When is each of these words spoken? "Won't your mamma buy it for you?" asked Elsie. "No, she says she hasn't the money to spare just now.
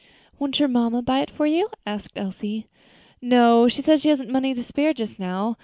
"Won't 0.39 0.57
your 0.59 0.67
mamma 0.67 1.03
buy 1.03 1.19
it 1.19 1.29
for 1.29 1.45
you?" 1.45 1.69
asked 1.85 2.13
Elsie. 2.17 2.65
"No, 3.21 3.67
she 3.67 3.83
says 3.83 4.01
she 4.01 4.09
hasn't 4.09 4.29
the 4.29 4.33
money 4.33 4.55
to 4.55 4.63
spare 4.63 4.95
just 4.95 5.19
now. 5.19 5.57